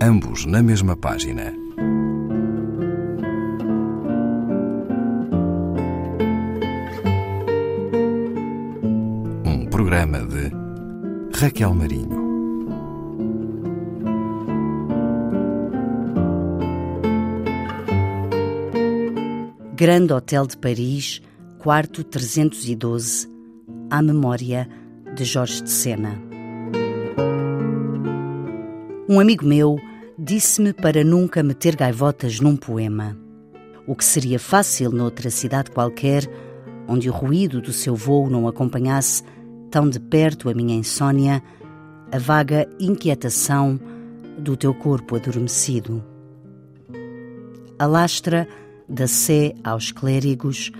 ambos 0.00 0.44
na 0.44 0.62
mesma 0.62 0.96
página. 0.96 1.54
Um 9.44 9.66
programa 9.70 10.20
de 10.20 10.50
Raquel 11.38 11.74
Marinho. 11.74 12.26
Grande 19.74 20.12
Hotel 20.14 20.46
de 20.46 20.56
Paris, 20.56 21.22
quarto 21.58 22.02
312, 22.02 23.28
à 23.90 24.00
memória 24.02 24.68
de 25.14 25.24
Jorge 25.24 25.62
de 25.62 25.70
Sena. 25.70 26.18
Um 29.08 29.20
amigo 29.20 29.44
meu 29.46 29.78
disse-me 30.18 30.72
para 30.72 31.04
nunca 31.04 31.42
meter 31.42 31.76
gaivotas 31.76 32.40
num 32.40 32.56
poema, 32.56 33.16
o 33.86 33.94
que 33.94 34.04
seria 34.04 34.38
fácil 34.38 34.90
noutra 34.90 35.30
cidade 35.30 35.70
qualquer, 35.70 36.24
onde 36.88 37.10
o 37.10 37.12
ruído 37.12 37.60
do 37.60 37.72
seu 37.72 37.94
voo 37.94 38.30
não 38.30 38.48
acompanhasse 38.48 39.22
tão 39.70 39.88
de 39.88 40.00
perto 40.00 40.48
a 40.48 40.54
minha 40.54 40.74
insônia, 40.74 41.42
a 42.10 42.18
vaga 42.18 42.66
inquietação 42.80 43.78
do 44.38 44.56
teu 44.56 44.72
corpo 44.72 45.16
adormecido. 45.16 46.02
Alastra 47.78 48.48
da 48.88 49.06
sé 49.06 49.52
aos 49.62 49.92
clérigos, 49.92 50.72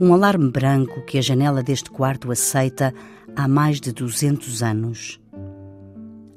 um 0.00 0.14
alarme 0.14 0.50
branco 0.50 1.02
que 1.02 1.18
a 1.18 1.22
janela 1.22 1.62
deste 1.62 1.90
quarto 1.90 2.30
aceita 2.30 2.94
há 3.36 3.46
mais 3.46 3.78
de 3.78 3.92
duzentos 3.92 4.62
anos. 4.62 5.20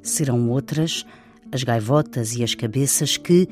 Serão 0.02 0.50
outras 0.50 1.06
as 1.54 1.62
gaivotas 1.62 2.34
e 2.34 2.42
as 2.42 2.52
cabeças 2.52 3.16
que, 3.16 3.48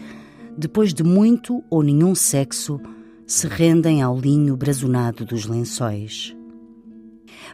depois 0.58 0.92
de 0.92 1.04
muito 1.04 1.62
ou 1.70 1.84
nenhum 1.84 2.16
sexo, 2.16 2.80
se 3.24 3.46
rendem 3.46 4.02
ao 4.02 4.18
linho 4.18 4.56
brazonado 4.56 5.24
dos 5.24 5.46
lençóis. 5.46 6.36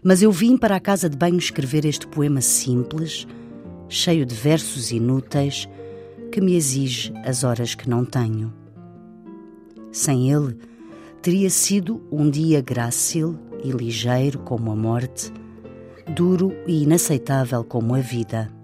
Mas 0.02 0.22
eu 0.22 0.32
vim 0.32 0.56
para 0.56 0.74
a 0.74 0.80
casa 0.80 1.08
de 1.10 1.18
banho 1.18 1.36
escrever 1.36 1.84
este 1.84 2.06
poema 2.06 2.40
simples, 2.40 3.26
cheio 3.90 4.24
de 4.24 4.34
versos 4.34 4.90
inúteis, 4.90 5.68
que 6.32 6.40
me 6.40 6.56
exige 6.56 7.12
as 7.24 7.44
horas 7.44 7.74
que 7.74 7.88
não 7.88 8.02
tenho. 8.02 8.50
Sem 9.92 10.32
ele, 10.32 10.56
teria 11.20 11.50
sido 11.50 12.02
um 12.10 12.30
dia 12.30 12.62
grácil 12.62 13.38
e 13.62 13.70
ligeiro 13.70 14.38
como 14.38 14.70
a 14.70 14.76
morte, 14.76 15.30
duro 16.14 16.54
e 16.66 16.84
inaceitável 16.84 17.62
como 17.62 17.94
a 17.94 18.00
vida 18.00 18.57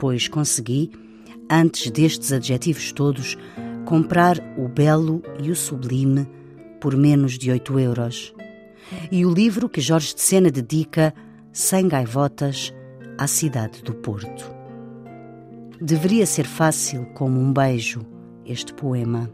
pois 0.00 0.26
consegui, 0.28 0.90
antes 1.50 1.90
destes 1.90 2.32
adjetivos 2.32 2.90
todos, 2.90 3.36
comprar 3.84 4.38
o 4.56 4.66
belo 4.66 5.22
e 5.42 5.50
o 5.50 5.54
sublime 5.54 6.26
por 6.80 6.96
menos 6.96 7.36
de 7.36 7.50
oito 7.50 7.78
euros. 7.78 8.34
E 9.12 9.26
o 9.26 9.30
livro 9.30 9.68
que 9.68 9.82
Jorge 9.82 10.14
de 10.14 10.22
Sena 10.22 10.50
dedica, 10.50 11.14
Sem 11.52 11.86
Gaivotas, 11.86 12.72
à 13.18 13.26
cidade 13.26 13.82
do 13.82 13.92
Porto. 13.92 14.50
Deveria 15.78 16.24
ser 16.24 16.46
fácil 16.46 17.04
como 17.12 17.38
um 17.38 17.52
beijo 17.52 18.00
este 18.46 18.72
poema. 18.72 19.30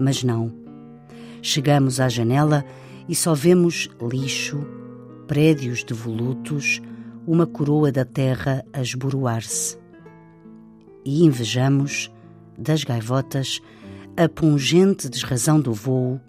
Mas 0.00 0.24
não. 0.24 0.50
Chegamos 1.42 2.00
à 2.00 2.08
janela 2.08 2.64
e 3.06 3.14
só 3.14 3.34
vemos 3.34 3.90
lixo, 4.00 4.66
prédios 5.26 5.84
devolutos, 5.84 6.80
uma 7.26 7.46
coroa 7.46 7.90
da 7.90 8.04
terra 8.04 8.64
a 8.72 8.80
esboroar-se. 8.80 9.78
E 11.04 11.24
invejamos, 11.24 12.12
das 12.56 12.84
gaivotas, 12.84 13.60
a 14.16 14.28
pungente 14.28 15.08
desrazão 15.08 15.60
do 15.60 15.72
vôo, 15.72 16.20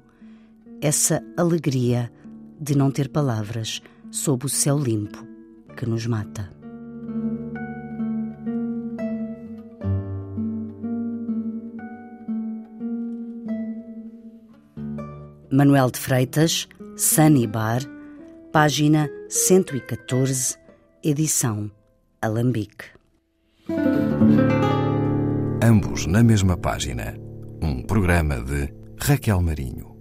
essa 0.81 1.23
alegria 1.37 2.11
de 2.59 2.75
não 2.75 2.91
ter 2.91 3.09
palavras 3.09 3.81
sob 4.09 4.45
o 4.45 4.49
céu 4.49 4.77
limpo 4.77 5.25
que 5.75 5.85
nos 5.85 6.07
mata. 6.07 6.49
Manuel 15.51 15.89
de 15.89 15.99
Freitas, 15.99 16.67
Sunny 16.97 17.47
Bar, 17.47 17.81
página 18.51 19.09
114 19.29 20.64
edição 21.05 21.69
Alambique. 22.19 22.85
Ambos 25.61 26.07
na 26.07 26.23
mesma 26.23 26.57
página. 26.57 27.15
Um 27.61 27.83
programa 27.83 28.41
de 28.41 28.73
Raquel 28.99 29.39
Marinho. 29.39 29.94